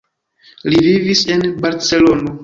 [0.73, 2.35] Li vivis en Barcelono.